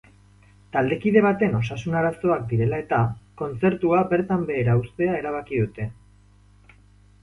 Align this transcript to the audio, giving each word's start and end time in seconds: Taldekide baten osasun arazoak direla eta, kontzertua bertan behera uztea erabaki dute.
Taldekide 0.75 1.21
baten 1.25 1.57
osasun 1.57 1.99
arazoak 1.99 2.49
direla 2.55 2.81
eta, 2.87 3.03
kontzertua 3.45 4.03
bertan 4.17 4.51
behera 4.53 4.79
uztea 4.85 5.17
erabaki 5.23 5.65
dute. 5.67 5.91